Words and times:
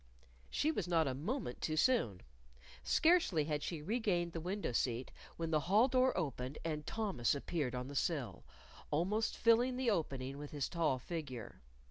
She 0.49 0.71
was 0.71 0.87
not 0.87 1.07
a 1.07 1.13
moment 1.13 1.61
too 1.61 1.77
soon. 1.77 2.21
Scarcely 2.81 3.43
had 3.43 3.61
she 3.61 3.83
regained 3.83 4.31
the 4.33 4.41
window 4.41 4.71
seat, 4.71 5.11
when 5.37 5.51
the 5.51 5.59
hall 5.59 5.87
door 5.87 6.17
opened 6.17 6.57
and 6.65 6.87
Thomas 6.87 7.35
appeared 7.35 7.75
on 7.75 7.87
the 7.87 7.93
sill, 7.93 8.43
almost 8.89 9.37
filling 9.37 9.77
the 9.77 9.91
opening 9.91 10.39
with 10.39 10.49
his 10.49 10.67
tall 10.67 10.97
figure. 10.97 11.61